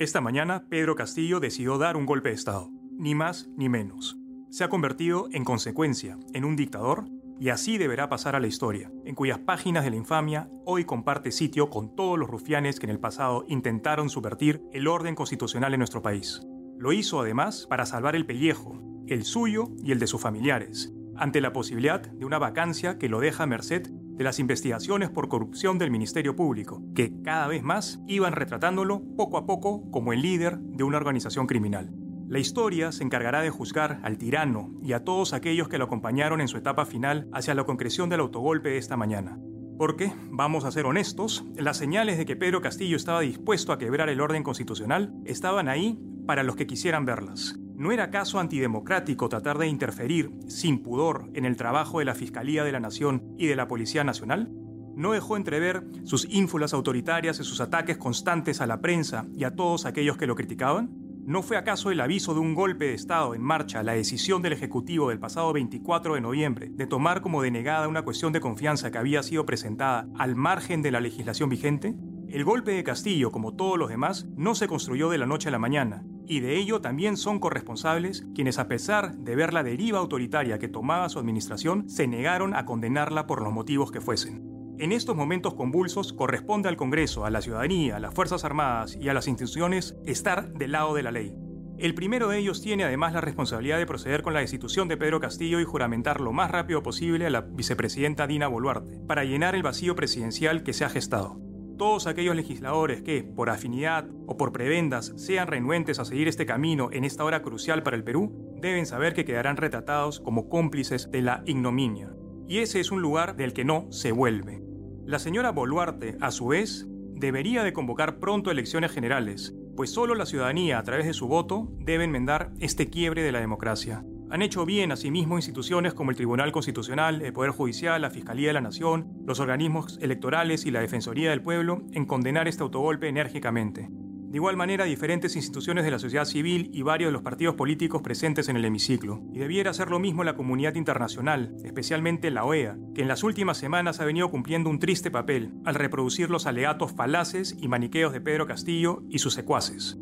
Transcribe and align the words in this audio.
Esta 0.00 0.22
mañana, 0.22 0.64
Pedro 0.70 0.94
Castillo 0.94 1.40
decidió 1.40 1.76
dar 1.76 1.94
un 1.94 2.06
golpe 2.06 2.30
de 2.30 2.34
Estado, 2.34 2.70
ni 2.96 3.14
más 3.14 3.50
ni 3.58 3.68
menos. 3.68 4.16
Se 4.48 4.64
ha 4.64 4.70
convertido, 4.70 5.28
en 5.30 5.44
consecuencia, 5.44 6.18
en 6.32 6.46
un 6.46 6.56
dictador 6.56 7.04
y 7.38 7.50
así 7.50 7.76
deberá 7.76 8.08
pasar 8.08 8.34
a 8.34 8.40
la 8.40 8.46
historia, 8.46 8.90
en 9.04 9.14
cuyas 9.14 9.40
páginas 9.40 9.84
de 9.84 9.90
la 9.90 9.96
infamia 9.96 10.48
hoy 10.64 10.86
comparte 10.86 11.30
sitio 11.30 11.68
con 11.68 11.94
todos 11.94 12.18
los 12.18 12.30
rufianes 12.30 12.80
que 12.80 12.86
en 12.86 12.92
el 12.92 12.98
pasado 12.98 13.44
intentaron 13.46 14.08
subvertir 14.08 14.62
el 14.72 14.88
orden 14.88 15.14
constitucional 15.14 15.74
en 15.74 15.80
nuestro 15.80 16.00
país. 16.00 16.40
Lo 16.78 16.94
hizo 16.94 17.20
además 17.20 17.66
para 17.68 17.84
salvar 17.84 18.16
el 18.16 18.24
pellejo, 18.24 18.80
el 19.06 19.24
suyo 19.24 19.68
y 19.84 19.92
el 19.92 19.98
de 19.98 20.06
sus 20.06 20.22
familiares, 20.22 20.94
ante 21.14 21.42
la 21.42 21.52
posibilidad 21.52 22.00
de 22.00 22.24
una 22.24 22.38
vacancia 22.38 22.96
que 22.96 23.10
lo 23.10 23.20
deja 23.20 23.42
a 23.42 23.46
merced 23.46 23.90
de 24.20 24.24
las 24.24 24.38
investigaciones 24.38 25.08
por 25.08 25.30
corrupción 25.30 25.78
del 25.78 25.90
Ministerio 25.90 26.36
Público, 26.36 26.82
que 26.94 27.22
cada 27.22 27.46
vez 27.48 27.62
más 27.62 28.02
iban 28.06 28.34
retratándolo 28.34 29.00
poco 29.16 29.38
a 29.38 29.46
poco 29.46 29.90
como 29.90 30.12
el 30.12 30.20
líder 30.20 30.58
de 30.58 30.84
una 30.84 30.98
organización 30.98 31.46
criminal. 31.46 31.90
La 32.28 32.38
historia 32.38 32.92
se 32.92 33.02
encargará 33.02 33.40
de 33.40 33.48
juzgar 33.48 33.98
al 34.02 34.18
tirano 34.18 34.74
y 34.82 34.92
a 34.92 35.04
todos 35.04 35.32
aquellos 35.32 35.70
que 35.70 35.78
lo 35.78 35.86
acompañaron 35.86 36.42
en 36.42 36.48
su 36.48 36.58
etapa 36.58 36.84
final 36.84 37.30
hacia 37.32 37.54
la 37.54 37.64
concreción 37.64 38.10
del 38.10 38.20
autogolpe 38.20 38.68
de 38.68 38.76
esta 38.76 38.98
mañana. 38.98 39.38
Porque, 39.78 40.12
vamos 40.30 40.66
a 40.66 40.70
ser 40.70 40.84
honestos, 40.84 41.46
las 41.56 41.78
señales 41.78 42.18
de 42.18 42.26
que 42.26 42.36
Pedro 42.36 42.60
Castillo 42.60 42.98
estaba 42.98 43.20
dispuesto 43.20 43.72
a 43.72 43.78
quebrar 43.78 44.10
el 44.10 44.20
orden 44.20 44.42
constitucional 44.42 45.14
estaban 45.24 45.66
ahí 45.66 45.98
para 46.26 46.42
los 46.42 46.56
que 46.56 46.66
quisieran 46.66 47.06
verlas. 47.06 47.58
¿No 47.80 47.92
era 47.92 48.04
acaso 48.04 48.38
antidemocrático 48.38 49.30
tratar 49.30 49.56
de 49.56 49.66
interferir, 49.66 50.30
sin 50.48 50.82
pudor, 50.82 51.30
en 51.32 51.46
el 51.46 51.56
trabajo 51.56 52.00
de 52.00 52.04
la 52.04 52.14
Fiscalía 52.14 52.62
de 52.62 52.72
la 52.72 52.78
Nación 52.78 53.34
y 53.38 53.46
de 53.46 53.56
la 53.56 53.68
Policía 53.68 54.04
Nacional? 54.04 54.50
¿No 54.96 55.12
dejó 55.12 55.38
entrever 55.38 55.86
sus 56.04 56.26
ínfulas 56.28 56.74
autoritarias 56.74 57.40
y 57.40 57.44
sus 57.44 57.58
ataques 57.58 57.96
constantes 57.96 58.60
a 58.60 58.66
la 58.66 58.82
prensa 58.82 59.28
y 59.34 59.44
a 59.44 59.56
todos 59.56 59.86
aquellos 59.86 60.18
que 60.18 60.26
lo 60.26 60.36
criticaban? 60.36 60.90
¿No 61.24 61.42
fue 61.42 61.56
acaso 61.56 61.90
el 61.90 62.02
aviso 62.02 62.34
de 62.34 62.40
un 62.40 62.54
golpe 62.54 62.84
de 62.84 62.92
Estado 62.92 63.34
en 63.34 63.40
marcha 63.40 63.82
la 63.82 63.94
decisión 63.94 64.42
del 64.42 64.52
Ejecutivo 64.52 65.08
del 65.08 65.18
pasado 65.18 65.50
24 65.54 66.16
de 66.16 66.20
noviembre 66.20 66.68
de 66.70 66.86
tomar 66.86 67.22
como 67.22 67.40
denegada 67.40 67.88
una 67.88 68.02
cuestión 68.02 68.34
de 68.34 68.40
confianza 68.40 68.90
que 68.90 68.98
había 68.98 69.22
sido 69.22 69.46
presentada 69.46 70.06
al 70.18 70.36
margen 70.36 70.82
de 70.82 70.90
la 70.90 71.00
legislación 71.00 71.48
vigente? 71.48 71.94
El 72.28 72.44
golpe 72.44 72.72
de 72.72 72.84
Castillo, 72.84 73.32
como 73.32 73.54
todos 73.54 73.78
los 73.78 73.88
demás, 73.88 74.26
no 74.36 74.54
se 74.54 74.68
construyó 74.68 75.08
de 75.08 75.16
la 75.16 75.24
noche 75.24 75.48
a 75.48 75.52
la 75.52 75.58
mañana, 75.58 76.04
y 76.30 76.38
de 76.38 76.56
ello 76.56 76.80
también 76.80 77.16
son 77.16 77.40
corresponsables 77.40 78.24
quienes 78.36 78.60
a 78.60 78.68
pesar 78.68 79.16
de 79.16 79.34
ver 79.34 79.52
la 79.52 79.64
deriva 79.64 79.98
autoritaria 79.98 80.60
que 80.60 80.68
tomaba 80.68 81.08
su 81.08 81.18
administración, 81.18 81.90
se 81.90 82.06
negaron 82.06 82.54
a 82.54 82.64
condenarla 82.64 83.26
por 83.26 83.42
los 83.42 83.52
motivos 83.52 83.90
que 83.90 84.00
fuesen. 84.00 84.76
En 84.78 84.92
estos 84.92 85.16
momentos 85.16 85.54
convulsos 85.54 86.12
corresponde 86.12 86.68
al 86.68 86.76
Congreso, 86.76 87.24
a 87.24 87.30
la 87.30 87.42
ciudadanía, 87.42 87.96
a 87.96 87.98
las 87.98 88.14
Fuerzas 88.14 88.44
Armadas 88.44 88.96
y 89.00 89.08
a 89.08 89.14
las 89.14 89.26
instituciones 89.26 89.96
estar 90.06 90.52
del 90.52 90.70
lado 90.70 90.94
de 90.94 91.02
la 91.02 91.10
ley. 91.10 91.34
El 91.78 91.96
primero 91.96 92.28
de 92.28 92.38
ellos 92.38 92.62
tiene 92.62 92.84
además 92.84 93.12
la 93.12 93.20
responsabilidad 93.20 93.78
de 93.78 93.86
proceder 93.86 94.22
con 94.22 94.32
la 94.32 94.40
destitución 94.40 94.86
de 94.86 94.96
Pedro 94.96 95.18
Castillo 95.18 95.58
y 95.58 95.64
juramentar 95.64 96.20
lo 96.20 96.32
más 96.32 96.52
rápido 96.52 96.84
posible 96.84 97.26
a 97.26 97.30
la 97.30 97.40
vicepresidenta 97.40 98.28
Dina 98.28 98.46
Boluarte, 98.46 99.00
para 99.08 99.24
llenar 99.24 99.56
el 99.56 99.64
vacío 99.64 99.96
presidencial 99.96 100.62
que 100.62 100.74
se 100.74 100.84
ha 100.84 100.90
gestado 100.90 101.49
todos 101.80 102.06
aquellos 102.06 102.36
legisladores 102.36 103.00
que, 103.00 103.22
por 103.22 103.48
afinidad 103.48 104.06
o 104.26 104.36
por 104.36 104.52
prebendas, 104.52 105.14
sean 105.16 105.46
renuentes 105.46 105.98
a 105.98 106.04
seguir 106.04 106.28
este 106.28 106.44
camino 106.44 106.90
en 106.92 107.04
esta 107.04 107.24
hora 107.24 107.40
crucial 107.40 107.82
para 107.82 107.96
el 107.96 108.04
Perú, 108.04 108.54
deben 108.60 108.84
saber 108.84 109.14
que 109.14 109.24
quedarán 109.24 109.56
retratados 109.56 110.20
como 110.20 110.50
cómplices 110.50 111.10
de 111.10 111.22
la 111.22 111.42
ignominia. 111.46 112.12
Y 112.46 112.58
ese 112.58 112.80
es 112.80 112.90
un 112.90 113.00
lugar 113.00 113.34
del 113.34 113.54
que 113.54 113.64
no 113.64 113.90
se 113.90 114.12
vuelve. 114.12 114.62
La 115.06 115.18
señora 115.18 115.52
Boluarte, 115.52 116.18
a 116.20 116.32
su 116.32 116.48
vez, 116.48 116.86
debería 117.14 117.64
de 117.64 117.72
convocar 117.72 118.18
pronto 118.18 118.50
elecciones 118.50 118.92
generales, 118.92 119.54
pues 119.74 119.90
solo 119.90 120.14
la 120.14 120.26
ciudadanía, 120.26 120.78
a 120.78 120.82
través 120.82 121.06
de 121.06 121.14
su 121.14 121.28
voto, 121.28 121.72
debe 121.78 122.04
enmendar 122.04 122.52
este 122.60 122.90
quiebre 122.90 123.22
de 123.22 123.32
la 123.32 123.40
democracia. 123.40 124.04
Han 124.30 124.42
hecho 124.42 124.64
bien 124.64 124.92
asimismo 124.92 125.38
instituciones 125.38 125.92
como 125.92 126.12
el 126.12 126.16
Tribunal 126.16 126.52
Constitucional, 126.52 127.20
el 127.20 127.32
Poder 127.32 127.50
Judicial, 127.50 128.00
la 128.00 128.10
Fiscalía 128.10 128.48
de 128.48 128.52
la 128.52 128.60
Nación, 128.60 129.08
los 129.26 129.40
organismos 129.40 129.98
electorales 130.00 130.66
y 130.66 130.70
la 130.70 130.80
Defensoría 130.80 131.30
del 131.30 131.42
Pueblo 131.42 131.82
en 131.92 132.06
condenar 132.06 132.46
este 132.46 132.62
autogolpe 132.62 133.08
enérgicamente. 133.08 133.88
De 133.90 134.36
igual 134.36 134.56
manera, 134.56 134.84
diferentes 134.84 135.34
instituciones 135.34 135.84
de 135.84 135.90
la 135.90 135.98
sociedad 135.98 136.24
civil 136.24 136.70
y 136.72 136.82
varios 136.82 137.08
de 137.08 137.12
los 137.12 137.22
partidos 137.22 137.56
políticos 137.56 138.02
presentes 138.02 138.48
en 138.48 138.56
el 138.56 138.64
hemiciclo. 138.64 139.20
Y 139.34 139.40
debiera 139.40 139.72
hacer 139.72 139.90
lo 139.90 139.98
mismo 139.98 140.22
la 140.22 140.36
comunidad 140.36 140.76
internacional, 140.76 141.56
especialmente 141.64 142.30
la 142.30 142.44
OEA, 142.44 142.78
que 142.94 143.02
en 143.02 143.08
las 143.08 143.24
últimas 143.24 143.58
semanas 143.58 143.98
ha 143.98 144.04
venido 144.04 144.30
cumpliendo 144.30 144.70
un 144.70 144.78
triste 144.78 145.10
papel 145.10 145.54
al 145.64 145.74
reproducir 145.74 146.30
los 146.30 146.46
alegatos 146.46 146.92
falaces 146.92 147.56
y 147.60 147.66
maniqueos 147.66 148.12
de 148.12 148.20
Pedro 148.20 148.46
Castillo 148.46 149.02
y 149.10 149.18
sus 149.18 149.34
secuaces. 149.34 149.98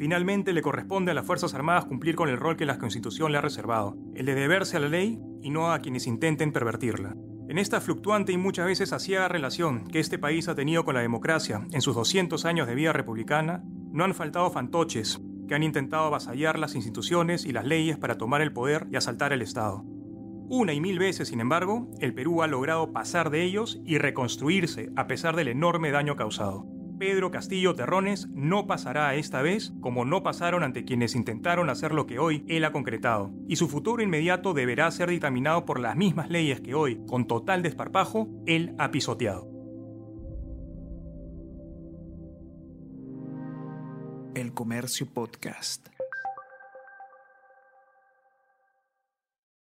Finalmente 0.00 0.54
le 0.54 0.62
corresponde 0.62 1.10
a 1.10 1.14
las 1.14 1.26
Fuerzas 1.26 1.52
Armadas 1.52 1.84
cumplir 1.84 2.16
con 2.16 2.30
el 2.30 2.38
rol 2.38 2.56
que 2.56 2.64
la 2.64 2.78
Constitución 2.78 3.32
le 3.32 3.36
ha 3.36 3.42
reservado, 3.42 3.98
el 4.14 4.24
de 4.24 4.34
deberse 4.34 4.78
a 4.78 4.80
la 4.80 4.88
ley 4.88 5.20
y 5.42 5.50
no 5.50 5.72
a 5.72 5.80
quienes 5.80 6.06
intenten 6.06 6.52
pervertirla. 6.52 7.14
En 7.50 7.58
esta 7.58 7.82
fluctuante 7.82 8.32
y 8.32 8.38
muchas 8.38 8.64
veces 8.64 8.94
asiaga 8.94 9.28
relación 9.28 9.86
que 9.88 10.00
este 10.00 10.18
país 10.18 10.48
ha 10.48 10.54
tenido 10.54 10.86
con 10.86 10.94
la 10.94 11.02
democracia 11.02 11.66
en 11.70 11.82
sus 11.82 11.94
200 11.94 12.46
años 12.46 12.66
de 12.66 12.76
vida 12.76 12.94
republicana, 12.94 13.62
no 13.92 14.02
han 14.02 14.14
faltado 14.14 14.50
fantoches 14.50 15.20
que 15.46 15.54
han 15.54 15.62
intentado 15.62 16.04
avasallar 16.04 16.58
las 16.58 16.76
instituciones 16.76 17.44
y 17.44 17.52
las 17.52 17.66
leyes 17.66 17.98
para 17.98 18.16
tomar 18.16 18.40
el 18.40 18.54
poder 18.54 18.86
y 18.90 18.96
asaltar 18.96 19.34
el 19.34 19.42
Estado. 19.42 19.84
Una 20.48 20.72
y 20.72 20.80
mil 20.80 20.98
veces, 20.98 21.28
sin 21.28 21.40
embargo, 21.40 21.90
el 22.00 22.14
Perú 22.14 22.42
ha 22.42 22.46
logrado 22.46 22.90
pasar 22.94 23.28
de 23.28 23.42
ellos 23.44 23.78
y 23.84 23.98
reconstruirse 23.98 24.88
a 24.96 25.06
pesar 25.06 25.36
del 25.36 25.48
enorme 25.48 25.90
daño 25.90 26.16
causado. 26.16 26.79
Pedro 27.00 27.30
Castillo 27.30 27.74
Terrones 27.74 28.28
no 28.28 28.66
pasará 28.66 29.14
esta 29.14 29.40
vez 29.40 29.72
como 29.80 30.04
no 30.04 30.22
pasaron 30.22 30.62
ante 30.62 30.84
quienes 30.84 31.14
intentaron 31.14 31.70
hacer 31.70 31.94
lo 31.94 32.06
que 32.06 32.18
hoy 32.18 32.44
él 32.46 32.62
ha 32.66 32.72
concretado, 32.72 33.32
y 33.48 33.56
su 33.56 33.68
futuro 33.68 34.02
inmediato 34.02 34.52
deberá 34.52 34.90
ser 34.90 35.08
dictaminado 35.08 35.64
por 35.64 35.80
las 35.80 35.96
mismas 35.96 36.28
leyes 36.28 36.60
que 36.60 36.74
hoy, 36.74 37.00
con 37.06 37.26
total 37.26 37.62
desparpajo, 37.62 38.28
él 38.44 38.74
ha 38.78 38.90
pisoteado. 38.90 39.48
El 44.34 44.52
Comercio 44.52 45.06
Podcast. 45.06 45.88